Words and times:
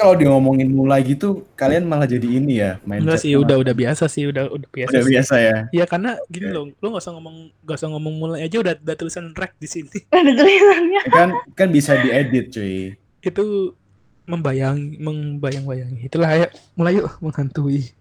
kalau 0.00 0.16
dia 0.16 0.32
ngomongin 0.32 0.72
mulai 0.72 1.04
gitu, 1.04 1.44
kalian 1.60 1.84
malah 1.84 2.08
jadi 2.08 2.24
ini 2.24 2.64
ya, 2.64 2.80
Enggak 2.80 3.20
mindset 3.20 3.20
sih, 3.20 3.36
udah 3.36 3.56
udah 3.60 3.74
biasa 3.76 4.04
sih, 4.08 4.24
udah 4.32 4.48
udah 4.48 4.68
biasa 4.72 4.92
udah 4.96 5.02
sih. 5.04 5.12
biasa 5.12 5.34
ya. 5.36 5.56
Iya 5.76 5.84
karena 5.84 6.10
gini 6.32 6.48
loh, 6.48 6.72
lu 6.72 6.86
nggak 6.88 7.04
usah 7.04 7.12
ngomong 7.12 7.36
nggak 7.68 7.76
usah 7.76 7.88
ngomong 7.92 8.14
mulai 8.16 8.48
aja 8.48 8.56
udah 8.64 8.72
ada 8.80 8.94
tulisan 8.96 9.36
rek 9.36 9.52
di 9.60 9.68
sini. 9.68 9.98
Ada 10.16 10.32
tulisannya. 10.32 11.00
Kan 11.12 11.28
kan 11.52 11.68
bisa 11.68 12.00
diedit, 12.00 12.48
cuy. 12.48 12.96
Itu 13.20 13.76
membayang 14.24 14.96
membayang-bayangi. 14.96 16.08
Itulah 16.08 16.32
ayo 16.32 16.46
mulai 16.80 16.96
yuk 16.96 17.20
menghantui. 17.20 17.92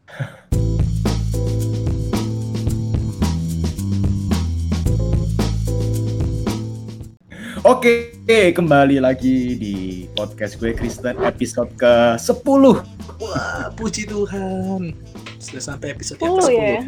Oke, 7.68 8.16
kembali 8.30 9.02
lagi 9.02 9.57
di 9.57 10.05
podcast 10.14 10.62
gue 10.62 10.70
Kristen 10.77 11.18
episode 11.25 11.73
ke-10. 11.82 12.62
Wah, 13.26 13.73
puji 13.73 14.05
Tuhan. 14.05 14.94
Sudah 15.41 15.73
sampai 15.73 15.98
episode 15.98 16.22
yang 16.22 16.38
10 16.38 16.45
ke-10. 16.45 16.53
ya. 16.53 16.81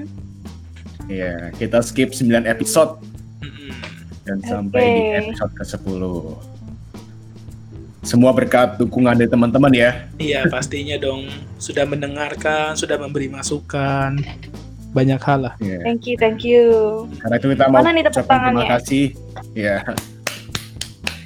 Iya, 1.10 1.34
kita 1.58 1.82
skip 1.82 2.14
9 2.14 2.46
episode 2.46 3.02
dan 4.22 4.38
Oke. 4.38 4.54
sampai 4.54 4.82
di 4.86 5.02
episode 5.18 5.54
ke-10. 5.58 6.02
Semua 8.06 8.38
berkat 8.38 8.78
dukungan 8.78 9.18
dari 9.18 9.26
teman-teman 9.26 9.74
ya. 9.74 10.14
Iya, 10.22 10.46
pastinya 10.46 11.02
dong. 11.02 11.26
Sudah 11.58 11.90
mendengarkan, 11.90 12.78
sudah 12.78 13.02
memberi 13.02 13.34
masukan. 13.34 14.22
Banyak 14.94 15.18
hal 15.26 15.50
lah. 15.50 15.54
Iya. 15.58 15.90
Thank 15.90 16.06
you, 16.06 16.16
thank 16.22 16.46
you. 16.46 16.66
Karena 17.18 17.42
itu 17.42 17.50
kita 17.50 17.66
mau 17.66 17.82
Mana 17.82 17.98
nih 17.98 18.06
tepuk 18.06 18.30
ucapkan 18.30 18.40
terima 18.46 18.66
kasih. 18.78 19.06
Iya. 19.58 19.78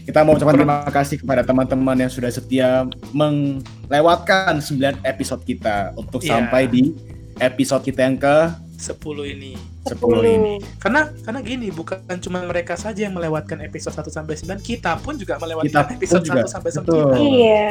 Kita 0.05 0.21
mau 0.21 0.37
ucapkan 0.37 0.53
terima 0.53 0.85
kasih 0.85 1.17
kepada 1.17 1.41
teman-teman 1.41 1.97
yang 1.97 2.11
sudah 2.13 2.29
setia 2.29 2.85
melewatkan 3.09 4.61
9 4.61 5.01
episode 5.01 5.41
kita 5.41 5.97
untuk 5.97 6.21
Iya. 6.21 6.29
sampai 6.37 6.69
di 6.69 6.93
episode 7.37 7.81
kita 7.81 8.05
yang 8.05 8.15
ke 8.15 8.37
10 8.77 9.25
ini. 9.25 9.57
10 9.81 10.21
ini. 10.23 10.53
Karena 10.77 11.09
karena 11.19 11.39
gini, 11.41 11.67
bukan 11.69 11.97
cuma 12.19 12.45
mereka 12.45 12.77
saja 12.77 13.01
yang 13.01 13.17
melewatkan 13.17 13.61
episode 13.61 13.97
1 13.97 14.13
sampai 14.13 14.37
9, 14.37 14.61
kita 14.61 14.93
pun 15.01 15.17
juga 15.17 15.41
melewatkan 15.41 15.73
Kita 15.89 15.97
episode 15.97 16.21
juga. 16.21 16.45
1 16.45 16.53
sampai 16.53 16.69
Betul. 16.69 17.01
9. 17.09 17.17
Iya, 17.17 17.69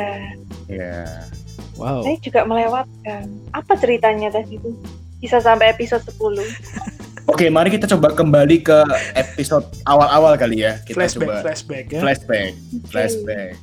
Iya. 0.67 1.03
Wow. 1.75 2.03
saya 2.03 2.19
juga 2.19 2.41
melewatkan. 2.45 3.23
Apa 3.51 3.73
ceritanya 3.75 4.31
tadi 4.31 4.59
itu? 4.59 4.75
Bisa 5.19 5.39
sampai 5.39 5.71
episode 5.71 6.03
10. 6.03 6.43
Oke, 7.25 7.49
mari 7.49 7.73
kita 7.73 7.89
coba 7.89 8.13
kembali 8.13 8.61
ke 8.61 8.79
episode 9.17 9.65
awal-awal 9.89 10.37
kali 10.37 10.61
ya. 10.61 10.77
Kita 10.85 10.93
flashback, 11.01 11.29
coba 11.29 11.41
flashback 11.41 11.85
ya. 11.89 12.01
flashback, 12.05 12.53
flashback. 12.93 13.55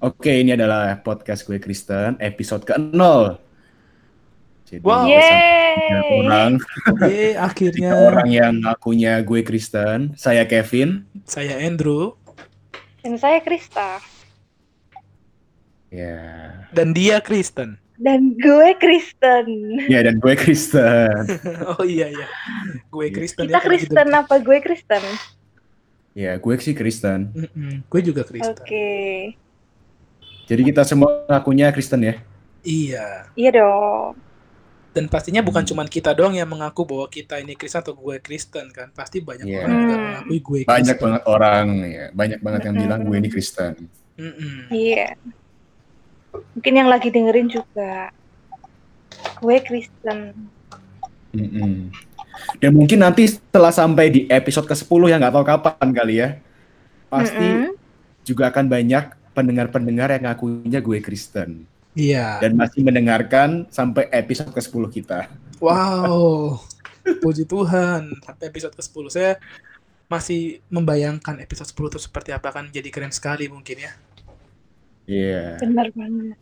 Oke, 0.00 0.44
ini 0.44 0.52
adalah 0.52 1.00
podcast 1.00 1.48
gue 1.48 1.56
Kristen, 1.56 2.20
episode 2.20 2.68
ke-0. 2.68 3.40
Jadi 4.64 4.80
Wow. 4.84 5.04
tiga 5.04 5.20
Yeay. 5.20 6.12
orang, 6.20 6.50
Yeay, 7.04 7.30
akhirnya 7.36 7.92
tiga 7.92 8.04
orang 8.08 8.28
yang 8.28 8.54
ngakunya 8.60 9.20
gue 9.20 9.40
Kristen. 9.40 10.12
Saya 10.16 10.44
Kevin. 10.44 11.04
saya 11.24 11.56
Andrew 11.60 12.16
Dan 13.00 13.20
saya 13.20 13.40
Krista. 13.40 14.00
Ya. 15.94 16.18
dan 16.70 16.90
dia 16.90 17.22
Kristen. 17.22 17.78
Dan 17.94 18.34
gue 18.34 18.74
Kristen. 18.74 19.46
Ya, 19.86 20.02
dan 20.02 20.18
gue 20.18 20.34
Kristen. 20.34 21.14
oh 21.70 21.86
iya 21.86 22.10
iya. 22.10 22.26
Gue 22.90 23.06
Iya. 23.06 23.14
Kristen. 23.14 23.46
Kita 23.46 23.54
ya, 23.54 23.62
Kristen 23.62 24.02
gitu. 24.04 24.18
apa 24.18 24.34
gue 24.36 24.58
Kristen? 24.58 25.02
Ya, 26.12 26.34
gue 26.34 26.54
sih 26.58 26.74
Kristen. 26.74 27.30
Mm-mm, 27.30 27.86
Gue 27.86 28.00
juga 28.00 28.22
Kristen. 28.22 28.50
Oke. 28.52 29.34
Jadi 30.44 30.62
kita 30.64 30.82
semua 30.82 31.22
ngakunya 31.24 31.70
Kristen 31.70 32.02
ya. 32.02 32.18
Iya. 32.60 33.30
Iya 33.32 33.50
dong. 33.54 34.18
Dan 34.90 35.06
pastinya 35.06 35.38
bukan 35.40 35.62
Hmm. 35.62 35.70
cuma 35.70 35.82
kita 35.84 36.10
doang 36.10 36.32
yang 36.32 36.46
mengaku 36.46 36.82
bahwa 36.84 37.06
kita 37.08 37.38
ini 37.38 37.54
Kristen 37.54 37.78
atau 37.80 37.94
gue 37.94 38.18
Kristen 38.18 38.70
kan. 38.70 38.90
Pasti 38.90 39.18
banyak 39.18 39.42
Iya. 39.44 39.58
orang 39.60 39.70
juga 39.72 39.94
Hmm. 39.94 40.02
mengakui 40.04 40.38
gue 40.40 40.58
Banyak 40.62 40.74
Kristen. 40.88 40.98
banget 41.00 41.22
orang 41.24 41.66
ya, 41.84 42.06
banyak 42.10 42.38
banget 42.40 42.60
yang 42.64 42.76
bilang 42.76 43.00
gue 43.02 43.16
ini 43.16 43.28
Kristen. 43.28 43.72
Mm-mm. 44.14 44.54
Iya. 44.68 45.14
Mungkin 46.54 46.74
yang 46.74 46.88
lagi 46.90 47.08
dengerin 47.10 47.48
juga. 47.50 48.10
Gue 49.40 49.56
Kristen. 49.62 50.34
Mm-mm. 51.34 51.90
Dan 52.58 52.70
mungkin 52.74 53.02
nanti 53.02 53.30
setelah 53.30 53.70
sampai 53.70 54.10
di 54.10 54.20
episode 54.30 54.66
ke-10 54.66 55.00
yang 55.10 55.18
nggak 55.22 55.34
tahu 55.34 55.46
kapan 55.46 55.88
kali 55.94 56.14
ya, 56.22 56.28
pasti 57.10 57.46
Mm-mm. 57.46 57.74
juga 58.26 58.50
akan 58.50 58.66
banyak 58.66 59.04
pendengar-pendengar 59.34 60.14
yang 60.14 60.30
ngakunya 60.30 60.78
gue 60.78 60.98
Kristen 61.02 61.66
Iya. 61.94 62.42
dan 62.42 62.58
masih 62.58 62.82
mendengarkan 62.82 63.70
sampai 63.70 64.10
episode 64.10 64.50
ke-10 64.50 64.82
kita. 64.90 65.30
Wow. 65.62 66.58
Puji 67.22 67.46
Tuhan. 67.46 68.18
Sampai 68.22 68.50
episode 68.50 68.74
ke-10 68.74 69.04
saya 69.10 69.32
masih 70.10 70.60
membayangkan 70.68 71.40
episode 71.40 71.70
10 71.70 71.96
itu 71.96 72.00
seperti 72.02 72.30
apa 72.34 72.52
kan 72.52 72.68
jadi 72.68 72.90
keren 72.90 73.14
sekali 73.14 73.46
mungkin 73.46 73.88
ya. 73.88 73.92
Iya. 75.04 75.60
Benar 75.60 75.92
banget. 75.92 76.38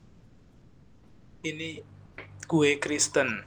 Ini 1.42 1.82
gue 2.46 2.70
Kristen. 2.78 3.42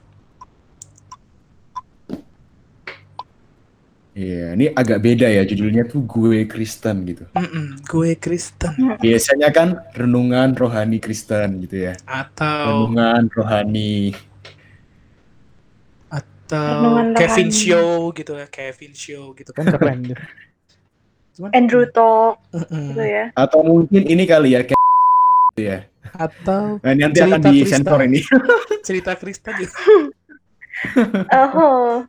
Iya, 4.16 4.56
ini 4.56 4.72
agak 4.72 5.04
beda 5.04 5.28
ya 5.28 5.44
judulnya 5.44 5.84
tuh 5.84 6.00
gue 6.08 6.48
Kristen 6.48 7.04
gitu. 7.04 7.28
Mm-mm, 7.36 7.84
gue 7.84 8.16
Kristen 8.16 8.96
Biasanya 8.96 9.52
kan 9.52 9.76
renungan 9.92 10.56
rohani 10.56 10.96
Kristen 11.04 11.60
gitu 11.60 11.84
ya. 11.92 12.00
atau 12.08 12.88
Renungan 12.88 13.28
rohani. 13.28 14.16
atau 16.08 16.64
Renungan 16.80 17.06
Kevin 17.12 17.48
rohani. 17.52 17.60
Show 17.60 17.92
gitu 18.16 18.32
ya, 18.40 18.46
Kevin 18.48 18.92
Show 18.96 19.24
gitu 19.36 19.50
kan 19.52 19.64
keren. 19.68 20.00
Cuman, 21.36 21.50
Andrew 21.52 21.84
Talk 21.92 22.40
Mm-mm. 22.56 22.96
gitu 22.96 23.04
ya. 23.04 23.24
Atau 23.36 23.60
mungkin 23.68 24.00
ini 24.08 24.24
kali 24.24 24.56
ya 24.56 24.64
gitu 24.64 24.80
ya. 25.56 25.88
atau 26.12 26.78
Nah, 26.84 26.90
ini 26.92 27.02
nanti 27.08 27.18
akan 27.24 27.40
disensor 27.50 27.98
Kristen. 27.98 28.12
ini. 28.12 28.20
cerita 28.86 29.12
Kristen 29.16 29.54
gitu. 29.58 29.74
Oh. 31.32 32.04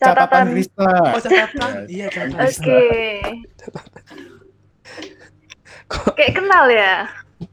Catatan. 0.00 0.44
Krista. 0.56 0.88
Oh 0.88 1.20
catatan, 1.20 1.72
iya 1.92 2.06
catatan. 2.08 2.40
Oke. 2.40 2.84
Kayak 6.16 6.32
kenal 6.40 6.64
ya. 6.72 6.94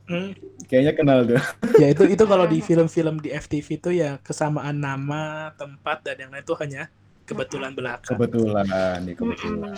Hmm, 0.08 0.32
Kayaknya 0.68 0.94
kenal 0.96 1.18
tuh. 1.28 1.42
ya 1.80 1.88
itu 1.92 2.04
itu 2.08 2.24
kalau 2.24 2.46
di 2.48 2.60
film-film 2.64 3.20
di 3.20 3.36
FTV 3.36 3.68
itu 3.84 3.90
ya 4.00 4.20
kesamaan 4.24 4.80
nama, 4.80 5.52
tempat 5.60 6.08
dan 6.08 6.28
yang 6.28 6.32
lain 6.32 6.44
itu 6.44 6.56
hanya 6.60 6.88
kebetulan 7.28 7.76
belaka. 7.76 8.16
Kebetulan 8.16 8.68
nih, 9.04 9.16
kebetulan. 9.16 9.76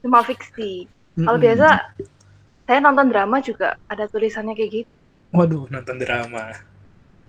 Cuma 0.00 0.24
fiksi. 0.24 0.88
Kalau 1.14 1.36
biasa 1.36 1.68
saya 2.64 2.78
nonton 2.80 3.06
drama 3.12 3.40
juga 3.44 3.76
ada 3.86 4.04
tulisannya 4.08 4.56
kayak 4.56 4.70
gitu. 4.84 4.92
Waduh, 5.34 5.68
nonton 5.68 5.96
drama. 6.00 6.56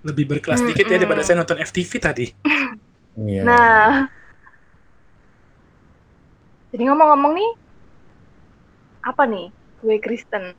Lebih 0.06 0.25
berkelas 0.38 0.62
Mm-mm. 0.62 0.69
dikit 0.72 0.85
ya 0.88 0.97
daripada 1.01 1.22
saya 1.25 1.41
nonton 1.41 1.59
FTV 1.62 1.91
tadi. 2.00 2.28
Iya. 3.16 3.47
Nah. 3.47 4.12
Jadi 6.75 6.84
ngomong-ngomong 6.84 7.31
nih, 7.31 7.51
apa 9.07 9.24
nih 9.24 9.47
gue 9.79 9.95
Kristen? 10.03 10.51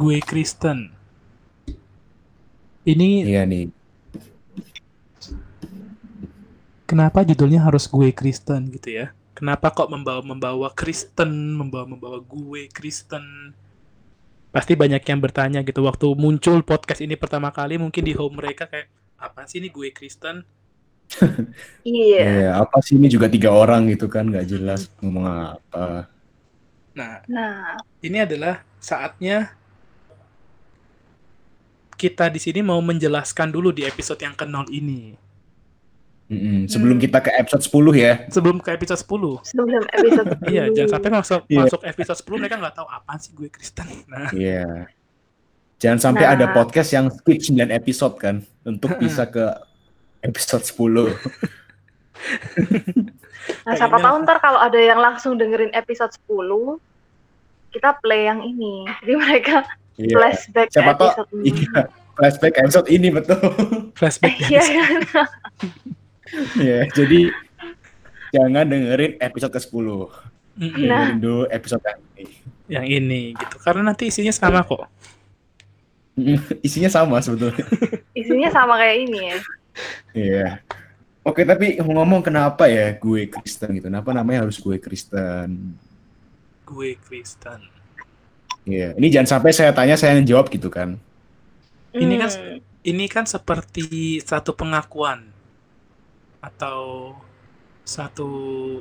Gue 0.00 0.24
Kristen. 0.24 0.96
Ini 2.88 3.28
Iya 3.28 3.44
nih. 3.44 3.68
kenapa 6.88 7.22
judulnya 7.22 7.62
harus 7.62 7.86
gue 7.86 8.10
Kristen 8.10 8.66
gitu 8.74 8.90
ya? 8.90 9.06
Kenapa 9.40 9.72
kok 9.72 9.88
membawa 9.88 10.20
membawa 10.20 10.68
Kristen, 10.68 11.56
membawa 11.56 11.88
membawa 11.88 12.20
gue 12.20 12.68
Kristen? 12.68 13.56
Pasti 14.52 14.76
banyak 14.76 15.00
yang 15.00 15.16
bertanya 15.16 15.64
gitu 15.64 15.80
waktu 15.80 16.12
muncul 16.12 16.60
podcast 16.60 17.00
ini 17.00 17.16
pertama 17.16 17.48
kali 17.48 17.80
mungkin 17.80 18.04
di 18.04 18.12
home 18.12 18.36
mereka 18.36 18.68
kayak 18.68 18.92
apa 19.16 19.48
sih 19.48 19.64
ini 19.64 19.72
gue 19.72 19.88
Kristen? 19.96 20.44
Iya. 21.88 22.20
Iya, 22.20 22.50
apa 22.60 22.84
sih 22.84 23.00
ini 23.00 23.08
juga 23.08 23.32
tiga 23.32 23.48
orang 23.48 23.88
gitu 23.88 24.12
kan 24.12 24.28
nggak 24.28 24.44
jelas 24.44 24.92
ngomong 25.00 25.56
apa. 25.56 26.04
Nah, 26.92 27.24
Nah, 27.24 27.80
ini 28.04 28.20
adalah 28.20 28.60
saatnya 28.76 29.56
kita 31.96 32.28
di 32.28 32.44
sini 32.44 32.60
mau 32.60 32.78
menjelaskan 32.84 33.48
dulu 33.48 33.72
di 33.72 33.88
episode 33.88 34.20
yang 34.20 34.36
ke-0 34.36 34.68
ini. 34.68 35.16
Mm-mm. 36.30 36.64
Sebelum 36.64 36.94
Hmm. 36.94 37.02
kita 37.02 37.18
ke 37.18 37.30
episode 37.34 37.58
10 37.60 37.90
ya. 37.92 38.12
Sebelum 38.28 38.56
ke 38.56 38.70
episode 38.70 39.00
10. 39.00 39.42
sebelum 39.42 39.82
episode 39.84 40.28
Iya, 40.46 40.64
dulu. 40.64 40.74
jangan 40.78 40.90
sampai 40.92 41.10
masuk 41.12 41.40
Iya. 41.44 41.58
masuk 41.60 41.80
episode 41.82 42.18
10 42.22 42.38
mereka 42.38 42.56
nggak 42.56 42.74
tahu 42.74 42.86
apaan 42.88 43.18
sih 43.18 43.30
gue 43.32 43.48
Kristen. 43.48 43.86
Nah, 44.06 44.30
Iya. 44.30 44.86
Jangan 45.76 45.98
sampai 45.98 46.24
Nah. 46.24 46.32
ada 46.32 46.46
podcast 46.50 46.90
yang 46.90 47.10
skip 47.10 47.42
9 47.42 47.70
episode 47.70 48.14
kan 48.14 48.36
untuk 48.62 48.94
bisa 48.96 49.26
ke 49.26 49.42
episode 50.20 50.62
10. 50.62 51.10
Nah, 53.60 53.72
siapa 53.72 53.96
tahu 53.96 54.14
ntar 54.20 54.36
kalau 54.38 54.60
ada 54.60 54.76
yang 54.76 54.98
langsung 54.98 55.34
dengerin 55.34 55.72
episode 55.72 56.12
10, 56.22 56.76
kita 57.70 57.96
play 57.98 58.28
yang 58.28 58.38
ini. 58.40 58.84
Jadi 59.00 59.12
mereka 59.16 59.64
Iya. 59.96 60.14
flashback 60.14 60.68
ke 60.68 60.74
Siapa 60.76 60.92
tahu 60.94 61.08
episode 61.10 61.30
iya, 61.42 61.80
flashback 62.14 62.54
episode 62.56 62.88
ini 62.88 63.08
betul. 63.10 63.40
Flashback 63.92 64.36
Iya 64.46 64.62
Iya, 66.58 66.86
jadi 66.98 67.30
jangan 68.30 68.66
dengerin 68.66 69.18
episode 69.18 69.52
ke-10. 69.54 69.86
Mm-mm. 70.60 70.86
Nah. 70.86 71.10
Dengerin 71.10 71.18
dulu 71.18 71.42
episode 71.50 71.82
yang 71.82 72.00
ini. 72.18 72.34
yang 72.70 72.86
ini 72.86 73.20
gitu. 73.34 73.56
Karena 73.58 73.90
nanti 73.90 74.06
isinya 74.06 74.30
sama 74.30 74.62
kok. 74.62 74.86
Isinya 76.62 76.90
sama 76.92 77.18
sebetulnya. 77.18 77.64
Isinya 78.20 78.50
sama 78.52 78.76
kayak 78.76 78.96
ini 79.08 79.20
ya. 79.24 79.38
Iya. 80.12 80.48
Oke, 81.24 81.42
tapi 81.48 81.80
ngomong 81.80 82.20
kenapa 82.20 82.68
ya 82.68 82.92
gue 82.92 83.26
Kristen 83.30 83.74
gitu? 83.78 83.88
Kenapa 83.88 84.12
namanya 84.12 84.46
harus 84.46 84.60
gue 84.60 84.76
Kristen? 84.76 85.74
Gue 86.68 87.00
Kristen. 87.08 87.66
Iya. 88.68 88.94
Ini 88.94 89.06
jangan 89.08 89.38
sampai 89.38 89.50
saya 89.50 89.72
tanya 89.72 89.96
saya 89.96 90.18
yang 90.20 90.28
jawab 90.28 90.52
gitu 90.52 90.68
kan. 90.68 91.00
Ini 91.96 92.14
kan 92.20 92.30
Hmm. 92.30 92.58
Ini 92.80 93.04
kan 93.12 93.28
seperti 93.28 94.24
satu 94.24 94.56
pengakuan 94.56 95.28
atau 96.40 97.12
satu 97.84 98.28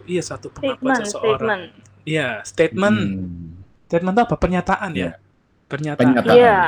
iya 0.05 0.21
satu 0.23 0.47
pengakuan 0.51 0.95
statement, 0.95 1.07
seseorang. 1.07 1.61
statement. 1.63 1.63
Iya, 2.07 2.29
statement. 2.47 2.97
Hmm. 2.97 3.63
Statement 3.89 4.13
itu 4.15 4.23
apa? 4.25 4.35
Pernyataan 4.37 4.91
ya? 4.93 4.99
Iya. 4.99 5.11
Pernyataan. 5.69 5.99
Pernyataan. 6.15 6.37
Iya. 6.37 6.59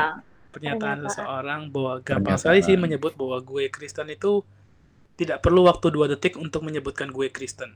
Pernyataan 0.51 0.97
Pernyataan. 0.99 0.99
seseorang 1.07 1.61
bahwa 1.71 1.93
gampang 2.01 2.35
Pernyataan. 2.35 2.39
sekali 2.41 2.59
sih 2.61 2.75
menyebut 2.75 3.13
bahwa 3.15 3.37
gue 3.39 3.63
Kristen 3.71 4.07
itu 4.11 4.43
tidak 5.15 5.39
perlu 5.39 5.63
waktu 5.69 5.87
dua 5.93 6.05
detik 6.09 6.35
untuk 6.35 6.65
menyebutkan 6.65 7.07
gue 7.09 7.29
Kristen. 7.29 7.71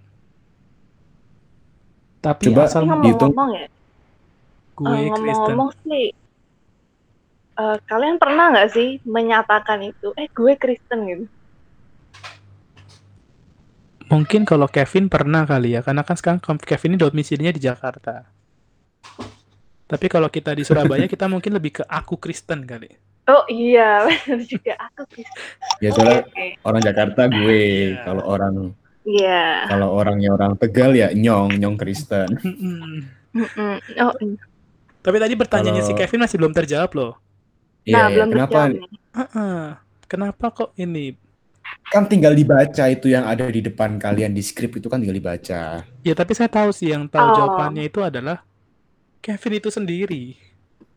Tapi 2.20 2.50
Coba 2.50 2.66
asal 2.66 2.84
dihitung. 2.90 3.32
ngomong-ngomong 3.32 3.50
ya, 3.54 3.68
gue 4.76 4.98
eh, 4.98 5.10
Kristen. 5.14 5.56
ngomong-ngomong 5.56 5.70
sih, 5.86 6.06
eh, 7.56 7.78
kalian 7.86 8.18
pernah 8.18 8.46
nggak 8.52 8.70
sih 8.74 8.90
menyatakan 9.06 9.80
itu, 9.86 10.10
eh 10.18 10.28
gue 10.34 10.54
Kristen 10.58 11.00
gitu? 11.06 11.26
Mungkin 14.06 14.46
kalau 14.46 14.70
Kevin 14.70 15.10
pernah 15.10 15.44
kali 15.44 15.74
ya, 15.74 15.82
karena 15.82 16.06
kan 16.06 16.14
sekarang 16.14 16.40
Kevin 16.40 16.94
ini 16.94 17.00
domisilinya 17.00 17.50
di 17.50 17.60
Jakarta. 17.60 18.30
Tapi 19.86 20.06
kalau 20.08 20.30
kita 20.30 20.54
di 20.54 20.62
Surabaya, 20.62 21.06
kita 21.06 21.26
mungkin 21.26 21.54
lebih 21.54 21.82
ke 21.82 21.84
aku 21.86 22.18
Kristen 22.18 22.66
kali. 22.66 22.90
Oh 23.26 23.42
iya, 23.48 24.02
benar 24.06 24.42
juga 24.42 24.74
aku 24.80 25.02
Kristen. 25.10 25.42
Ya 25.82 25.90
soalnya 25.90 26.22
oke. 26.24 26.46
orang 26.62 26.82
Jakarta 26.82 27.22
gue, 27.26 27.62
Iya. 27.90 28.02
kalau 28.02 28.24
orang 28.24 28.56
Iya. 29.06 29.46
kalau 29.70 29.88
orangnya 29.94 30.30
orang 30.34 30.58
Tegal 30.58 30.92
ya 30.94 31.14
nyong 31.14 31.58
nyong 31.58 31.78
Kristen. 31.78 32.30
Oh, 33.36 34.16
iya. 34.16 34.40
Tapi 35.04 35.18
tadi 35.20 35.36
pertanyaannya 35.36 35.84
si 35.84 35.92
Kalau- 35.92 36.08
Kevin 36.08 36.24
masih 36.24 36.38
belum 36.40 36.56
terjawab 36.56 36.88
loh. 36.96 37.14
nah 37.84 37.84
Iya, 37.84 38.00
iya. 38.00 38.14
belum 38.16 38.28
kenapa? 38.32 38.48
terjawab 38.56 38.72
nih. 38.72 38.82
Heeh. 39.12 39.60
Kenapa 40.08 40.46
kok 40.50 40.70
ini? 40.76 41.06
Kan 41.86 42.10
tinggal 42.10 42.34
dibaca 42.34 42.84
itu 42.88 43.08
yang 43.08 43.24
ada 43.24 43.46
di 43.46 43.62
depan 43.62 43.96
kalian 43.96 44.34
di 44.34 44.42
skrip 44.42 44.74
itu 44.76 44.90
kan 44.90 45.00
tinggal 45.00 45.16
dibaca. 45.16 45.86
Ya 46.02 46.14
tapi 46.14 46.34
saya 46.34 46.50
tahu 46.50 46.74
sih 46.74 46.90
yang 46.90 47.06
tahu 47.06 47.24
Oh. 47.24 47.36
jawabannya 47.36 47.86
itu 47.86 48.02
adalah 48.02 48.42
Kevin 49.22 49.58
itu 49.58 49.70
sendiri. 49.70 50.24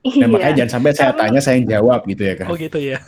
Iya. 0.00 0.24
Nah, 0.24 0.28
makanya 0.30 0.54
jangan 0.62 0.72
sampai 0.74 0.92
saya 0.94 1.12
tanya 1.12 1.40
saya 1.40 1.58
yang 1.58 1.68
jawab 1.68 2.00
gitu 2.04 2.22
ya 2.22 2.34
kan. 2.36 2.46
Oh 2.48 2.56
gitu 2.56 2.78
ya. 2.78 2.98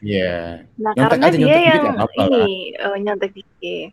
Iya. 0.00 0.64
Nah, 0.80 0.92
Nyontek 0.96 1.10
karena 1.12 1.26
aja, 1.26 1.36
dia 1.36 1.44
nyontek 1.44 1.64
yang 1.66 1.84
apa-apa 1.92 2.22
lah. 2.24 2.38
ini 2.40 2.54
eh, 2.72 2.96
nyontek 3.04 3.30
dikit. 3.34 3.88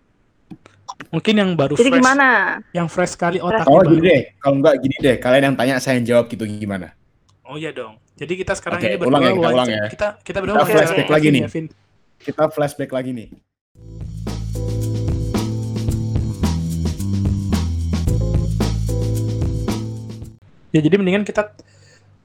Mungkin 1.07 1.33
yang 1.35 1.49
baru 1.53 1.73
Jadi 1.75 1.89
fresh, 1.89 1.99
gimana? 1.99 2.29
yang 2.71 2.87
fresh 2.87 3.13
sekali 3.13 3.37
otaknya 3.37 3.69
Oh 3.69 3.83
gini 3.83 4.01
deh, 4.01 4.21
kalau 4.39 4.55
enggak 4.59 4.75
gini 4.79 4.95
deh, 4.97 5.15
kalian 5.17 5.43
yang 5.51 5.55
tanya 5.55 5.73
saya 5.77 5.99
yang 5.99 6.07
jawab 6.07 6.25
gitu 6.27 6.47
gimana? 6.47 6.95
Oh 7.43 7.55
iya 7.55 7.69
dong. 7.71 7.99
Jadi 8.15 8.33
kita 8.33 8.55
sekarang 8.55 8.79
Oke, 8.79 8.87
ini 8.87 8.97
ulang 9.03 9.21
ya, 9.21 9.29
berdua 9.29 9.37
kita 9.37 9.51
ulang 9.53 9.67
ya. 9.69 9.83
Kita 9.87 10.07
kita 10.23 10.37
berdua 10.41 10.55
Kita 10.57 10.67
flashback 10.73 11.09
lagi 11.11 11.27
nih. 11.29 11.41
ya. 11.43 11.49
Kita 12.21 12.49
flashback 12.49 12.91
lagi 12.93 13.11
nih. 13.13 13.29
Ya 20.75 20.79
jadi 20.83 20.99
mendingan 20.99 21.25
kita 21.25 21.55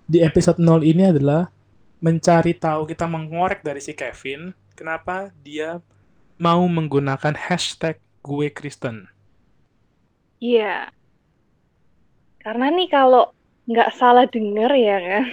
di 0.05 0.21
episode 0.21 0.61
0 0.61 0.83
ini 0.85 1.09
adalah 1.09 1.49
mencari 2.03 2.53
tahu 2.53 2.85
kita 2.91 3.07
mengorek 3.07 3.63
dari 3.63 3.79
si 3.79 3.95
Kevin 3.95 4.53
kenapa 4.75 5.31
dia 5.47 5.79
mau 6.43 6.67
menggunakan 6.67 7.39
hashtag 7.39 8.03
gue 8.21 8.51
Kristen. 8.51 9.07
Iya. 10.43 10.91
Karena 12.43 12.67
nih 12.75 12.91
kalau 12.91 13.31
nggak 13.71 13.95
salah 13.95 14.27
denger 14.27 14.71
ya 14.75 14.99
kan, 14.99 15.27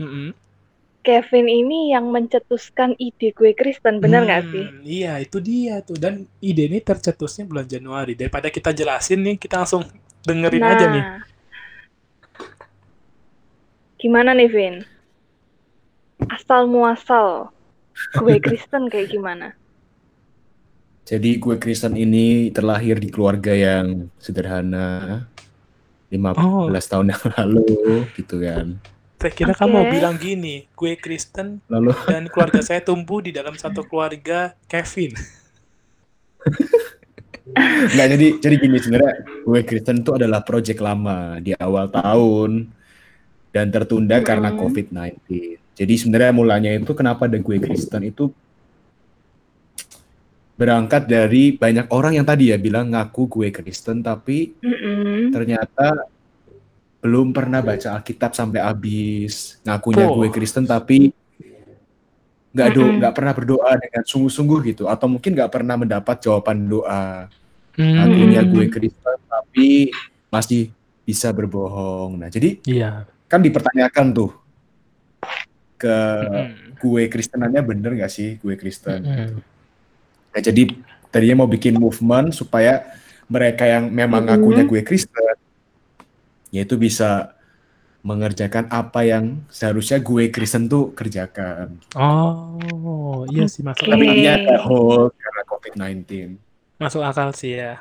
Mm-mm. 0.00 0.32
Kevin 1.02 1.50
ini 1.50 1.90
yang 1.90 2.14
mencetuskan 2.14 2.94
ide 2.94 3.34
gue 3.34 3.50
Kristen, 3.52 3.98
bener 3.98 4.22
nggak 4.22 4.42
Hmm, 4.46 4.50
sih? 4.54 4.64
Iya, 5.02 5.18
itu 5.18 5.42
dia 5.42 5.82
tuh. 5.82 5.98
Dan 5.98 6.30
ide 6.38 6.70
ini 6.70 6.78
tercetusnya 6.78 7.42
bulan 7.42 7.66
Januari. 7.66 8.14
Daripada 8.14 8.46
kita 8.46 8.70
jelasin 8.70 9.18
nih, 9.18 9.34
kita 9.34 9.58
langsung 9.58 9.82
dengerin 10.22 10.62
aja 10.62 10.86
nih. 10.86 11.02
Nah, 11.02 11.18
gimana 13.98 14.30
nih 14.30 14.46
Vin? 14.46 14.76
Asal 16.30 16.70
muasal 16.70 17.50
gue 18.14 18.38
Kristen 18.38 18.86
kayak 18.86 19.10
gimana? 19.10 19.58
Jadi 21.02 21.34
gue 21.34 21.58
Kristen 21.58 21.98
ini 21.98 22.54
terlahir 22.54 23.02
di 23.02 23.10
keluarga 23.10 23.50
yang 23.50 24.06
sederhana. 24.22 25.26
15 26.14 26.38
Oh. 26.38 26.68
tahun 26.68 27.10
yang 27.10 27.24
lalu 27.40 27.64
gitu 28.14 28.38
kan. 28.38 28.78
Saya 29.22 29.30
kira 29.38 29.54
Oke. 29.54 29.62
kamu 29.62 29.70
mau 29.70 29.86
bilang 29.86 30.18
gini, 30.18 30.66
gue 30.74 30.98
Kristen 30.98 31.62
Lalu 31.70 31.94
dan 32.10 32.26
keluarga 32.26 32.58
saya 32.58 32.82
tumbuh 32.82 33.22
di 33.22 33.30
dalam 33.30 33.54
satu 33.54 33.86
keluarga 33.86 34.58
Kevin. 34.66 35.14
Nggak 37.94 38.08
jadi 38.18 38.26
jadi 38.42 38.54
gini 38.58 38.76
sebenarnya 38.82 39.14
gue 39.46 39.60
Kristen 39.62 40.02
itu 40.02 40.10
adalah 40.18 40.42
project 40.42 40.82
lama 40.82 41.38
di 41.38 41.54
awal 41.54 41.86
tahun 41.86 42.66
dan 43.54 43.70
tertunda 43.70 44.18
karena 44.26 44.50
Mm. 44.50 44.58
COVID-19. 44.58 45.14
Jadi 45.78 45.94
sebenarnya 45.94 46.32
mulanya 46.34 46.70
itu 46.74 46.90
kenapa 46.90 47.30
ada 47.30 47.38
gue 47.38 47.56
Kristen 47.62 48.02
itu 48.02 48.34
berangkat 50.58 51.06
dari 51.06 51.54
banyak 51.54 51.86
orang 51.94 52.18
yang 52.18 52.26
tadi 52.26 52.50
ya 52.50 52.58
bilang 52.58 52.90
ngaku 52.90 53.30
gue 53.30 53.48
Kristen 53.54 54.02
tapi 54.02 54.50
Mm-mm. 54.58 55.30
ternyata 55.30 56.10
belum 57.02 57.34
pernah 57.34 57.58
baca 57.58 57.98
Alkitab 57.98 58.30
sampai 58.32 58.62
habis. 58.62 59.58
Ngakunya 59.66 60.06
Oh. 60.06 60.22
gue 60.22 60.30
Kristen 60.30 60.62
tapi 60.64 61.10
nggak 62.52 62.68
do 62.70 62.84
nggak 63.00 63.14
pernah 63.16 63.32
berdoa 63.34 63.74
dengan 63.74 64.02
sungguh-sungguh 64.06 64.58
gitu. 64.70 64.86
Atau 64.86 65.10
mungkin 65.10 65.34
nggak 65.34 65.50
pernah 65.50 65.74
mendapat 65.74 66.22
jawaban 66.22 66.70
doa. 66.70 67.26
Ngakunya 67.74 68.46
gue 68.46 68.64
Kristen 68.70 69.18
tapi 69.26 69.90
masih 70.30 70.70
bisa 71.02 71.34
berbohong. 71.34 72.22
Nah 72.22 72.30
jadi 72.30 72.62
Iya. 72.62 73.10
kan 73.26 73.42
dipertanyakan 73.42 74.06
tuh 74.14 74.30
ke 75.74 75.96
gue 76.78 77.02
Kristenannya 77.10 77.62
bener 77.66 77.98
nggak 77.98 78.12
sih 78.12 78.38
gue 78.38 78.54
Kristen? 78.54 79.02
Mm-mm. 79.02 79.30
Nah, 80.32 80.40
jadi 80.40 80.70
tadinya 81.10 81.42
mau 81.42 81.50
bikin 81.50 81.74
movement 81.74 82.30
supaya 82.30 82.86
mereka 83.26 83.66
yang 83.66 83.90
memang 83.90 84.30
ngakunya 84.30 84.62
gue 84.62 84.80
Kristen, 84.86 85.34
yaitu 86.54 86.74
bisa 86.78 87.34
mengerjakan 88.02 88.66
apa 88.80 89.00
yang 89.06 89.24
seharusnya 89.48 89.98
gue 90.02 90.24
Kristen 90.34 90.66
tuh 90.72 90.90
kerjakan. 90.98 91.68
Oh, 91.94 93.24
iya 93.32 93.44
sih 93.52 93.62
masuk. 93.68 93.86
Tapi 93.92 94.04
akal. 94.10 94.14
ternyata 94.14 94.52
hold 94.66 95.12
karena 95.22 95.42
COVID-19. 95.50 96.02
Masuk 96.82 97.02
akal 97.04 97.28
sih 97.36 97.52
ya. 97.60 97.80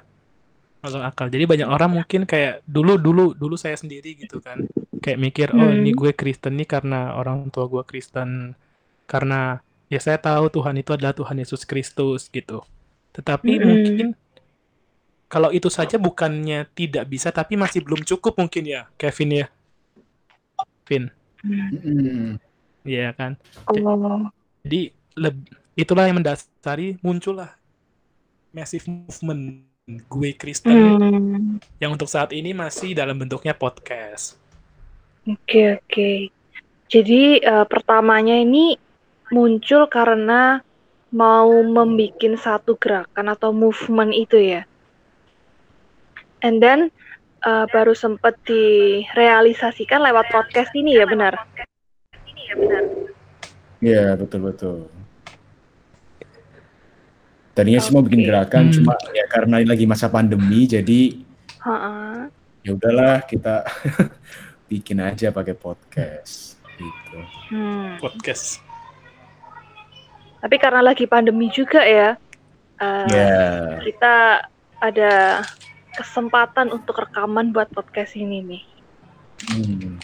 Masuk 0.83 1.01
akal. 1.09 1.27
Jadi 1.33 1.45
banyak 1.51 1.69
orang 1.69 1.91
mungkin 1.97 2.21
kayak 2.25 2.65
dulu 2.65 2.97
dulu 2.97 3.33
dulu 3.37 3.55
saya 3.57 3.77
sendiri 3.77 4.17
gitu 4.17 4.41
kan. 4.41 4.59
Kayak 5.03 5.19
mikir, 5.25 5.47
oh 5.57 5.69
Hmm. 5.69 5.77
ini 5.77 5.91
gue 5.93 6.11
Kristen 6.13 6.53
nih 6.59 6.67
karena 6.69 7.17
orang 7.19 7.49
tua 7.53 7.65
gue 7.73 7.83
Kristen. 7.89 8.57
Karena 9.11 9.59
ya 9.91 9.99
saya 10.01 10.17
tahu 10.21 10.49
Tuhan 10.55 10.75
itu 10.81 10.91
adalah 10.95 11.13
Tuhan 11.17 11.37
Yesus 11.41 11.63
Kristus 11.69 12.29
gitu. 12.31 12.63
Tetapi 13.15 13.51
Mm-mm. 13.57 13.67
mungkin 13.67 14.07
kalau 15.31 15.47
itu 15.55 15.71
saja 15.71 15.95
bukannya 15.95 16.67
tidak 16.75 17.07
bisa 17.07 17.31
tapi 17.31 17.55
masih 17.55 17.79
belum 17.79 18.03
cukup 18.03 18.35
mungkin 18.35 18.67
ya, 18.67 18.91
Kevin 18.99 19.47
ya. 19.47 19.47
Vin, 20.83 21.07
Mm-mm. 21.39 22.35
iya 22.83 23.15
kan? 23.15 23.39
Oh. 23.71 24.27
Jadi 24.67 24.91
leb- 25.15 25.47
itulah 25.71 26.03
yang 26.03 26.19
mendasari 26.19 26.99
muncullah 26.99 27.55
massive 28.51 28.83
movement 28.91 29.63
gue 29.87 30.29
Kristen 30.35 30.71
Hmm. 30.71 31.57
yang 31.79 31.95
untuk 31.95 32.11
saat 32.11 32.35
ini 32.35 32.51
masih 32.51 32.91
dalam 32.91 33.15
bentuknya 33.15 33.55
podcast. 33.55 34.35
Oke, 35.25 35.79
oke. 35.79 36.11
Jadi 36.91 37.39
eh, 37.39 37.65
pertamanya 37.71 38.35
ini 38.35 38.75
muncul 39.31 39.87
karena 39.87 40.59
mau 41.11 41.51
membuat 41.63 42.19
satu 42.39 42.75
gerakan 42.75 43.31
atau 43.31 43.55
movement 43.55 44.11
itu 44.11 44.35
ya. 44.39 44.67
And 46.41 46.57
then 46.61 46.89
uh, 47.45 47.65
baru 47.69 47.93
sempat 47.93 48.37
direalisasikan 48.45 50.01
lewat 50.01 50.29
podcast 50.33 50.73
ini 50.73 50.97
ya 50.97 51.05
benar. 51.05 51.37
Iya 53.81 54.13
betul 54.17 54.51
betul. 54.51 54.77
Tadinya 57.51 57.79
sih 57.83 57.91
mau 57.91 58.01
bikin 58.05 58.23
gerakan, 58.23 58.71
Hmm. 58.71 58.73
cuma 58.73 58.93
ya 59.11 59.27
karena 59.27 59.59
ini 59.59 59.67
lagi 59.67 59.85
masa 59.85 60.07
pandemi, 60.07 60.63
jadi 60.65 61.19
ya 62.63 62.71
udahlah 62.71 63.21
kita 63.27 63.67
bikin 64.71 65.03
aja 65.03 65.35
pakai 65.35 65.51
podcast 65.51 66.55
gitu. 66.79 67.19
Hmm. 67.51 67.99
Podcast. 67.99 68.63
Tapi 70.41 70.55
karena 70.57 70.81
lagi 70.81 71.05
pandemi 71.05 71.51
juga 71.53 71.83
ya, 71.85 72.17
uh, 72.81 73.05
Ya, 73.11 73.77
kita 73.85 74.47
ada 74.81 75.45
kesempatan 75.93 76.69
untuk 76.69 76.99
rekaman 76.99 77.51
buat 77.51 77.67
podcast 77.69 78.15
ini 78.15 78.39
nih. 78.41 78.63
hmm. 79.49 79.97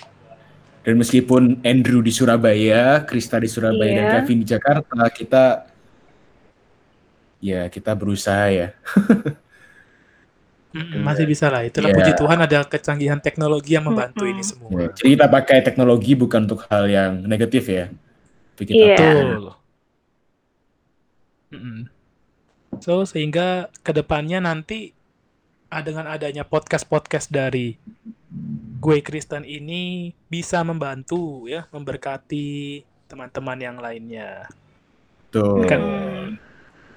dan 0.82 0.96
meskipun 0.96 1.62
Andrew 1.62 2.00
di 2.00 2.10
Surabaya, 2.10 3.04
Krista 3.04 3.38
di 3.38 3.46
Surabaya 3.46 3.92
dan 3.92 4.04
Iya. 4.04 4.14
Kevin 4.18 4.38
di 4.40 4.48
Jakarta, 4.48 5.02
kita 5.10 5.44
ya 7.38 7.68
kita 7.68 7.92
berusaha 7.92 8.48
ya. 8.48 8.68
Mm-mm, 10.72 11.04
Masih 11.06 11.24
bisa 11.24 11.48
lah. 11.48 11.62
Itulah 11.62 11.92
Iya. 11.92 11.98
puji 11.98 12.12
Tuhan 12.16 12.40
ada 12.40 12.60
kecanggihan 12.64 13.20
teknologi 13.20 13.76
yang 13.76 13.86
membantu 13.86 14.24
Mm-mm. 14.24 14.34
ini 14.34 14.44
semua. 14.44 14.70
Ya, 14.74 14.88
Jadi 14.92 15.10
kita 15.14 15.28
pakai 15.28 15.58
teknologi 15.62 16.12
bukan 16.14 16.48
untuk 16.48 16.66
hal 16.66 16.88
yang 16.88 17.22
negatif 17.22 17.68
ya. 17.68 17.92
Tapi 18.56 18.64
kita 18.66 18.80
Iya. 18.82 18.98
Betul. 18.98 19.30
Mm-mm. 21.54 21.80
So 22.80 23.06
sehingga 23.06 23.70
ke 23.80 23.92
depannya 23.92 24.42
nanti 24.42 24.97
dengan 25.68 26.08
adanya 26.08 26.48
podcast-podcast 26.48 27.28
dari 27.28 27.76
gue 28.78 28.98
Kristen 29.04 29.44
ini 29.44 30.14
bisa 30.32 30.64
membantu 30.64 31.48
ya 31.50 31.68
memberkati 31.72 32.82
teman-teman 33.08 33.60
yang 33.60 33.78
lainnya. 33.80 34.48
Betul. 35.28 35.68
Kan-. 35.68 36.40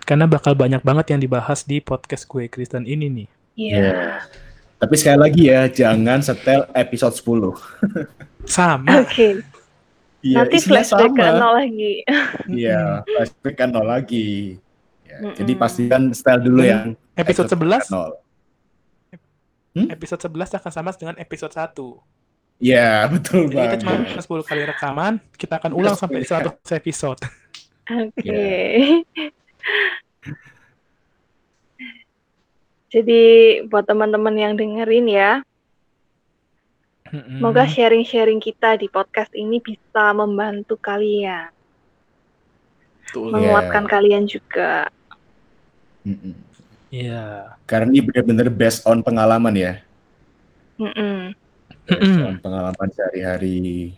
Karena 0.07 0.27
bakal 0.27 0.59
banyak 0.59 0.83
banget 0.83 1.15
yang 1.15 1.21
dibahas 1.23 1.63
di 1.67 1.79
podcast 1.79 2.27
gue 2.27 2.47
Kristen 2.51 2.87
ini 2.87 3.07
nih. 3.11 3.29
Iya. 3.59 3.75
Ya. 3.79 3.95
Tapi 4.81 4.95
sekali 4.97 5.19
lagi 5.21 5.43
ya, 5.53 5.69
jangan 5.69 6.25
setel 6.25 6.65
episode 6.73 7.13
10. 7.13 7.53
Sama. 8.49 9.05
Oke. 9.05 9.45
Iya, 10.21 10.45
Nanti 10.45 10.57
isinya 10.57 10.85
flashback 10.85 11.13
ke 11.17 11.25
sama. 11.25 11.41
nol 11.41 11.53
lagi. 11.57 11.95
Iya, 12.49 12.81
flashback 13.09 13.55
kan 13.57 13.69
nol 13.73 13.89
lagi. 13.89 14.61
Ya, 15.09 15.17
Mm-mm. 15.21 15.37
Jadi 15.37 15.53
pastikan 15.57 16.03
setel 16.13 16.45
dulu 16.45 16.61
yang 16.61 16.93
Episode 17.17 17.49
11 17.53 17.89
nol. 19.77 19.89
episode 19.91 20.21
11 20.23 20.59
akan 20.59 20.73
sama 20.73 20.91
dengan 20.95 21.17
episode 21.19 21.55
1. 21.55 21.75
Iya, 22.61 23.09
betul 23.09 23.49
Jadi 23.49 23.57
kita 23.57 23.77
banget. 23.81 24.21
cuma 24.21 24.45
10 24.45 24.49
kali 24.49 24.63
rekaman, 24.69 25.13
kita 25.39 25.55
akan 25.57 25.73
ulang 25.73 25.97
sampai 25.97 26.21
100 26.27 26.61
episode. 26.77 27.21
Oke. 27.89 28.21
Iya. 28.21 29.01
Jadi 32.91 33.23
buat 33.71 33.87
teman-teman 33.87 34.35
yang 34.35 34.59
dengerin 34.59 35.07
ya, 35.07 35.47
semoga 37.07 37.63
sharing-sharing 37.71 38.43
kita 38.43 38.75
di 38.83 38.91
podcast 38.91 39.31
ini 39.31 39.63
bisa 39.63 40.11
membantu 40.11 40.75
kalian, 40.75 41.55
Betul. 43.11 43.35
Menguatkan 43.35 43.85
kalian 43.91 44.27
juga. 44.27 44.87
Mm-mm. 46.07 46.50
Iya. 46.91 47.55
Karena 47.65 47.89
ini 47.89 48.01
benar-benar 48.03 48.49
based 48.51 48.83
on 48.83 48.99
pengalaman 49.01 49.55
ya. 49.55 49.73
Mm-mm. 50.77 51.33
Based 51.87 52.03
Mm-mm. 52.03 52.27
on 52.27 52.37
pengalaman 52.43 52.89
sehari-hari. 52.91 53.95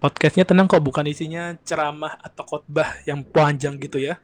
Podcastnya 0.00 0.48
tenang 0.48 0.64
kok, 0.64 0.80
bukan 0.80 1.04
isinya 1.04 1.52
ceramah 1.60 2.16
atau 2.24 2.40
khotbah 2.44 2.96
yang 3.04 3.20
panjang 3.20 3.76
gitu 3.76 4.00
ya. 4.00 4.16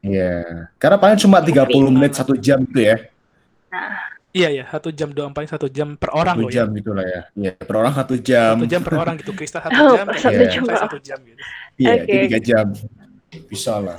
Iya. 0.00 0.68
Karena 0.80 0.96
paling 0.96 1.20
cuma 1.20 1.44
30 1.44 1.68
menit 1.92 2.16
satu 2.16 2.32
jam 2.36 2.64
gitu 2.64 2.80
ya. 2.80 2.96
Iya 4.34 4.48
ya, 4.50 4.64
satu 4.66 4.90
jam 4.90 5.14
doang 5.14 5.30
paling 5.30 5.46
satu 5.46 5.70
jam 5.70 5.94
per 5.94 6.10
orang 6.10 6.34
Satu 6.34 6.42
loh 6.42 6.50
ya. 6.50 6.56
jam 6.58 6.66
gitu 6.74 6.90
lah 6.90 7.06
ya. 7.06 7.20
Iya, 7.38 7.52
per 7.54 7.74
orang 7.78 7.94
satu 7.94 8.14
jam. 8.18 8.54
Satu 8.58 8.66
jam 8.66 8.80
per 8.82 8.94
orang 8.98 9.14
gitu. 9.20 9.30
Krista 9.30 9.58
satu 9.62 9.76
Oh, 9.78 9.94
jam, 9.94 10.06
satu 10.10 10.20
saya 10.26 10.46
jam 10.50 10.62
satu 10.66 10.98
jam 10.98 11.18
gitu. 11.22 11.40
Iya, 11.78 11.92
Oke. 11.94 12.02
jadi 12.08 12.18
tiga 12.26 12.40
jam. 12.42 12.66
Bisa 13.44 13.78
lah. 13.78 13.94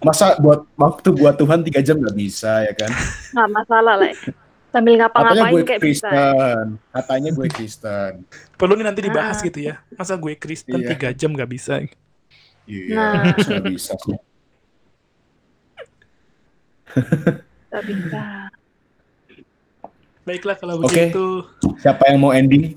Masa 0.00 0.36
buat 0.36 0.64
waktu 0.74 1.08
buat 1.10 1.34
Tuhan 1.34 1.60
tiga 1.62 1.80
jam 1.80 1.98
nggak 1.98 2.14
bisa 2.14 2.62
ya 2.62 2.72
kan? 2.72 2.90
Nggak 3.32 3.48
masalah 3.52 3.94
lah. 3.96 4.12
Sambil 4.68 4.94
ngapa-ngapain 4.96 5.52
gue 5.54 5.64
kayak 5.64 5.80
bisa. 5.80 6.08
Kristen. 6.08 6.66
Katanya 6.90 7.30
gue 7.32 7.46
Kristen. 7.48 8.12
Perlu 8.54 8.72
nih 8.74 8.84
nanti 8.84 9.00
dibahas 9.00 9.36
Ah. 9.36 9.44
gitu 9.44 9.58
ya. 9.62 9.74
Masa 9.90 10.14
gue 10.14 10.32
Kristen 10.34 10.78
Iya. 10.78 10.88
tiga 10.92 11.08
jam 11.10 11.32
gak 11.32 11.48
bisa. 11.48 11.80
Iya, 12.64 12.84
Nah. 12.92 13.32
bisa 13.32 13.54
bisa 13.64 13.92
sih. 13.96 14.16
Nggak 17.68 17.84
bisa. 17.86 18.22
Baiklah 20.22 20.56
kalau 20.56 20.74
Oke. 20.78 20.92
begitu 20.92 21.26
Siapa 21.80 22.04
yang 22.06 22.20
mau 22.20 22.32
ending? 22.32 22.76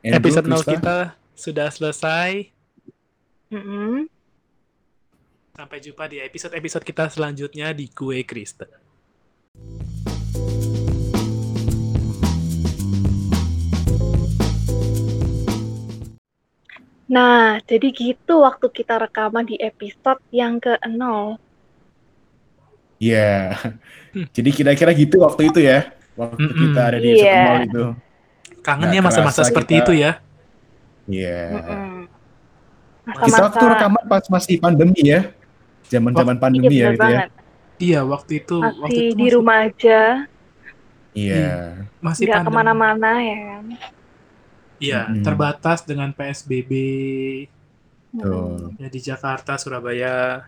Andrew, 0.00 0.16
episode 0.18 0.44
0 0.44 0.52
Krista? 0.54 0.72
kita 0.74 0.96
sudah 1.34 1.68
selesai. 1.68 2.30
Mm-mm. 3.48 4.08
Sampai 5.50 5.78
jumpa 5.82 6.04
di 6.06 6.22
episode-episode 6.22 6.84
kita 6.86 7.04
selanjutnya 7.10 7.74
di 7.74 7.90
Gue 7.90 8.22
Kristen. 8.22 8.70
Nah, 17.10 17.58
jadi 17.66 17.90
gitu 17.90 18.46
waktu 18.46 18.66
kita 18.70 19.02
rekaman 19.02 19.42
di 19.42 19.58
episode 19.58 20.22
yang 20.30 20.62
ke-0. 20.62 21.34
Iya. 23.02 23.56
Hmm. 24.14 24.26
Jadi 24.30 24.50
kira-kira 24.54 24.94
gitu 24.94 25.22
waktu 25.26 25.50
itu 25.50 25.58
ya. 25.58 25.90
Waktu 26.14 26.38
Mm-mm. 26.38 26.60
kita 26.70 26.80
ada 26.86 26.98
di 27.00 27.08
episode 27.10 27.26
Iya. 27.26 27.42
nol 27.42 27.62
itu. 27.66 27.84
Kangen 28.60 28.86
Nggak 28.92 28.94
ya 28.94 29.02
masa-masa 29.02 29.40
seperti 29.42 29.72
kita- 29.74 29.82
itu 29.82 29.92
ya. 29.98 30.12
Iya. 31.10 31.42
Mm-mm. 31.50 31.98
Kita 33.10 33.38
waktu 33.42 33.64
rekaman 33.74 34.04
pas 34.06 34.24
masih 34.30 34.54
pandemi 34.62 35.00
ya. 35.02 35.20
Zaman-zaman 35.90 36.34
iya 36.34 36.40
pandemi 36.40 36.66
ya 36.70 36.70
gitu 36.70 36.86
ya. 36.86 36.96
banget. 36.96 37.28
Iya, 37.76 38.00
waktu 38.04 38.32
itu 38.38 38.56
waktu 38.56 38.80
Masih 38.80 39.00
itu 39.00 39.10
di 39.10 39.16
masih- 39.16 39.34
rumah 39.34 39.58
aja, 39.60 40.00
Iya. 41.10 41.52
masih 41.98 42.22
nggak 42.22 42.36
pandemi. 42.36 42.46
ke 42.46 42.56
mana-mana 42.56 43.10
ya 43.18 43.38
kan. 43.42 43.64
Iya, 44.78 45.00
Mm-mm. 45.06 45.22
terbatas 45.22 45.78
dengan 45.82 46.08
PSBB 46.10 46.70
Tuh. 48.12 48.72
ya 48.76 48.88
di 48.88 49.00
Jakarta, 49.00 49.54
Surabaya. 49.54 50.44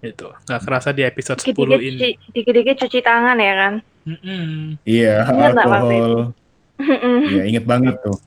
Itu. 0.00 0.28
Nggak 0.42 0.60
kerasa 0.60 0.90
di 0.90 1.00
episode 1.00 1.38
10 1.38 1.48
Dikit-dikit 1.54 1.80
ini. 1.82 1.96
cuci, 1.96 2.08
dikit-dikit 2.30 2.76
cuci 2.78 2.98
tangan 3.00 3.36
ya 3.36 3.54
kan. 3.54 3.74
Iya, 4.84 5.14
Ingat 5.24 5.52
nggak 5.54 5.66
waktu 5.66 5.94
alkohol. 5.94 6.14
Iya, 7.30 7.42
inget 7.46 7.64
banget 7.64 7.94
tuh. 8.00 8.18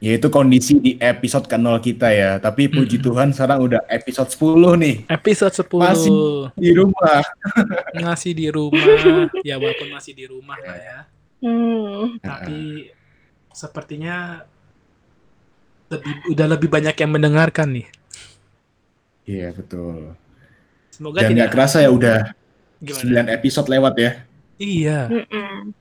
Ya 0.00 0.16
itu 0.16 0.32
kondisi 0.32 0.80
di 0.80 0.96
episode 0.96 1.44
ke-0 1.44 1.76
kita 1.84 2.08
ya. 2.08 2.40
Tapi 2.40 2.72
puji 2.72 2.96
Mm-mm. 2.96 3.06
Tuhan 3.12 3.28
sekarang 3.36 3.68
udah 3.68 3.84
episode 3.84 4.32
10 4.32 4.80
nih. 4.80 4.96
Episode 5.12 5.52
10 5.52 5.76
Masih. 5.76 6.12
Di 6.56 6.70
rumah. 6.72 7.20
ngasih 8.00 8.32
di 8.32 8.48
rumah. 8.48 8.96
ya 9.44 9.60
walaupun 9.60 9.92
masih 9.92 10.16
di 10.16 10.24
rumah 10.24 10.56
lah 10.56 10.78
ya. 10.80 10.98
Hmm. 11.44 12.16
Tapi 12.16 12.88
sepertinya 13.52 14.40
lebih 15.92 16.14
udah 16.32 16.46
lebih 16.48 16.68
banyak 16.72 16.96
yang 16.96 17.10
mendengarkan 17.12 17.68
nih. 17.76 17.86
Iya, 19.28 19.52
betul. 19.52 20.16
Semoga 20.88 21.20
Dan 21.20 21.36
tidak 21.36 21.36
nggak 21.36 21.52
kerasa 21.52 21.84
ya 21.84 21.92
udah 21.92 22.32
gimana? 22.80 23.28
9 23.28 23.36
episode 23.36 23.68
lewat 23.68 23.94
ya. 24.00 24.10
Iya. 24.56 25.00
Mm-mm. 25.12 25.76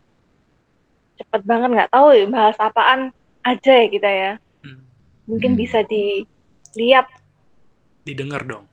Cepet 1.23 1.41
banget 1.47 1.69
nggak 1.71 1.91
tahu 1.95 2.11
ya 2.11 2.27
bahas 2.27 2.59
apaan 2.59 3.15
aja 3.55 3.73
ya 3.73 3.87
kita 3.89 4.09
ya. 4.09 4.31
Hmm. 4.61 4.79
Mungkin 5.25 5.55
Hmm. 5.55 5.61
bisa 5.61 5.79
dilihat. 5.85 7.07
Didengar 8.05 8.45
dong. 8.45 8.65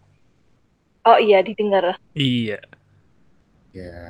Oh 1.06 1.18
iya 1.20 1.40
didengar. 1.40 1.96
Iya. 2.12 2.60
Ya. 3.70 4.00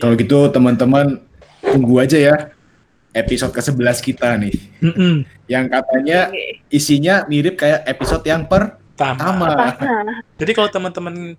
Kalau 0.00 0.14
gitu 0.16 0.48
teman-teman 0.48 1.20
tunggu 1.60 2.00
aja 2.00 2.16
ya 2.16 2.36
episode 3.12 3.50
ke-11 3.50 3.98
kita 4.00 4.38
nih. 4.38 4.56
Mm-mm. 4.80 5.26
Yang 5.50 5.64
katanya 5.74 6.20
isinya 6.70 7.26
mirip 7.26 7.58
kayak 7.58 7.82
episode 7.90 8.22
yang 8.22 8.46
pertama. 8.46 8.86
Tama. 8.96 9.48
Jadi 10.36 10.52
kalau 10.54 10.68
teman-teman 10.70 11.34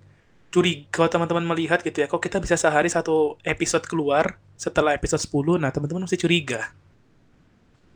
curi, 0.51 0.85
kalau 0.91 1.07
teman-teman 1.07 1.45
melihat 1.47 1.79
gitu 1.79 2.03
ya, 2.03 2.11
kok 2.11 2.19
kita 2.19 2.43
bisa 2.43 2.59
sehari 2.59 2.91
satu 2.91 3.39
episode 3.45 3.87
keluar 3.87 4.35
setelah 4.59 4.93
episode 4.97 5.23
10, 5.23 5.61
nah 5.61 5.71
teman-teman 5.71 6.03
mesti 6.03 6.19
curiga. 6.19 6.73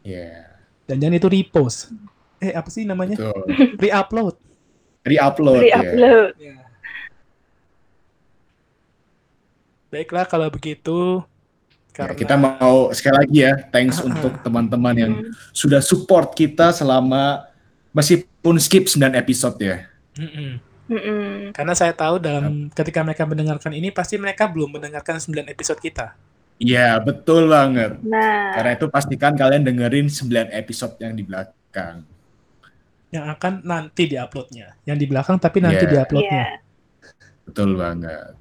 Iya, 0.05 0.53
Dan 0.85 1.01
jangan 1.01 1.17
itu 1.17 1.27
repost. 1.27 1.89
Eh, 2.38 2.53
apa 2.53 2.69
sih 2.69 2.85
namanya? 2.85 3.17
betul. 3.17 3.41
Re-upload. 3.81 4.35
Re-upload 5.01 5.62
ya. 5.62 5.81
Re-upload. 5.81 6.31
Ya. 6.38 6.55
Baiklah 9.89 10.25
kalau 10.27 10.47
begitu. 10.50 11.24
Ya, 11.95 12.03
Karena 12.03 12.13
kita 12.13 12.35
mau 12.35 12.91
sekali 12.91 13.15
lagi 13.15 13.38
ya, 13.39 13.53
thanks 13.71 13.97
Ah, 13.97 14.05
untuk 14.05 14.35
teman-teman 14.43 14.95
yang 14.95 15.13
Hmm. 15.15 15.31
sudah 15.50 15.79
support 15.79 16.35
kita 16.35 16.69
selama 16.69 17.47
meskipun 17.89 18.59
skip 18.59 18.85
9 18.85 19.15
episode 19.15 19.55
ya. 19.57 19.88
Mm-mm. 20.19 20.59
Mm-mm. 20.85 21.25
Karena 21.50 21.74
saya 21.74 21.95
tahu 21.95 22.19
dalam 22.19 22.67
ketika 22.69 23.00
mereka 23.01 23.24
mendengarkan 23.24 23.71
ini 23.71 23.89
pasti 23.89 24.19
mereka 24.19 24.45
belum 24.45 24.75
mendengarkan 24.75 25.17
9 25.17 25.47
episode 25.47 25.79
kita. 25.79 26.13
Iya, 26.55 27.03
betul 27.03 27.51
banget. 27.51 28.00
Nah, 28.00 28.55
Karena 28.55 28.71
itu 28.79 28.88
pastikan 28.88 29.35
kalian 29.35 29.67
dengerin 29.67 30.07
9 30.07 30.55
episode 30.55 30.95
yang 31.03 31.12
di 31.12 31.24
belakang. 31.27 32.07
Yang 33.12 33.25
akan 33.35 33.53
nanti 33.67 34.07
diuploadnya. 34.07 34.71
Yang 34.88 34.97
di 35.03 35.05
belakang 35.12 35.35
tapi 35.35 35.59
nanti 35.59 35.83
Iya. 35.83 35.91
diuploadnya. 35.91 36.45
iya. 36.47 36.63
Betul 37.45 37.75
banget. 37.75 38.33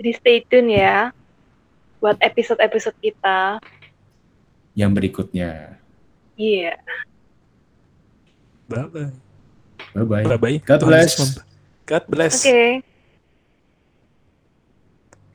Jadi 0.00 0.10
stay 0.16 0.38
tune 0.48 0.74
ya 0.74 1.12
buat 2.00 2.16
episode-episode 2.18 2.96
kita. 2.98 3.60
Yang 4.74 4.90
berikutnya. 4.96 5.76
Iya. 6.34 6.74
Bye-bye. 8.66 9.12
Bye-bye. 9.94 10.24
Bye-bye. 10.26 10.56
God 10.64 10.80
bless. 10.88 11.12
God 11.86 12.04
bless. 12.08 12.40
Oke. 12.42 12.89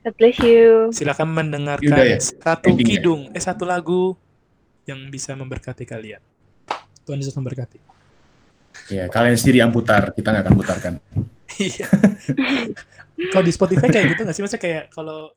God 0.06 0.14
bless 0.22 0.38
you. 0.38 0.94
Silakan 0.94 1.34
mendengarkan 1.34 1.82
Yaudah 1.82 2.06
ya, 2.06 2.22
satu 2.22 2.70
ending 2.70 2.86
ya. 2.86 2.92
kidung, 2.94 3.20
eh 3.34 3.42
satu 3.42 3.66
lagu 3.66 4.14
yang 4.86 5.02
bisa 5.10 5.34
memberkati 5.34 5.82
kalian. 5.82 6.22
Tuhan 7.02 7.18
Yesus 7.18 7.34
memberkati. 7.34 7.82
Ya, 8.94 9.10
kalian 9.10 9.34
sendiri 9.34 9.66
yang 9.66 9.74
putar, 9.74 10.14
kita 10.14 10.30
nggak 10.30 10.44
akan 10.46 10.54
putarkan. 10.54 10.94
Iya. 11.56 11.88
kalau 13.32 13.48
di 13.48 13.54
Spotify 13.54 13.88
kayak 13.88 14.12
gitu 14.12 14.28
nggak 14.28 14.36
sih? 14.36 14.44
Maksudnya 14.44 14.60
kayak 14.60 14.84
kalau 14.92 15.32